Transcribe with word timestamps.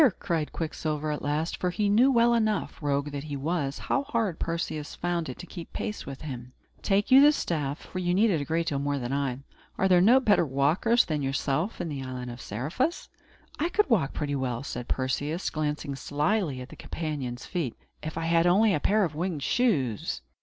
cried 0.17 0.51
Quicksilver, 0.51 1.11
at 1.11 1.21
last 1.21 1.57
for 1.57 1.69
he 1.69 1.87
knew 1.87 2.11
well 2.11 2.33
enough, 2.33 2.81
rogue 2.81 3.11
that 3.11 3.25
he 3.25 3.35
was, 3.37 3.77
how 3.77 4.01
hard 4.01 4.39
Perseus 4.39 4.95
found 4.95 5.29
it 5.29 5.37
to 5.37 5.45
keep 5.45 5.71
pace 5.73 6.07
with 6.07 6.21
him 6.21 6.53
"take 6.81 7.11
you 7.11 7.21
the 7.21 7.31
staff, 7.31 7.77
for 7.77 7.99
you 7.99 8.11
need 8.11 8.31
it 8.31 8.41
a 8.41 8.43
great 8.43 8.65
deal 8.65 8.79
more 8.79 8.97
than 8.97 9.13
I. 9.13 9.41
Are 9.77 9.87
there 9.87 10.01
no 10.01 10.19
better 10.19 10.43
walkers 10.43 11.05
than 11.05 11.21
yourself 11.21 11.79
in 11.79 11.87
the 11.87 12.01
island 12.01 12.31
of 12.31 12.41
Seriphus?" 12.41 13.09
"I 13.59 13.69
could 13.69 13.91
walk 13.91 14.11
pretty 14.13 14.33
well," 14.35 14.63
said 14.63 14.87
Perseus, 14.87 15.51
glancing 15.51 15.93
slyly 15.95 16.61
at 16.61 16.71
his 16.71 16.79
companion's 16.79 17.45
feet, 17.45 17.75
"if 18.01 18.17
I 18.17 18.25
had 18.25 18.47
only 18.47 18.73
a 18.73 18.79
pair 18.79 19.03
of 19.05 19.13
winged 19.13 19.43
shoes." 19.43 20.23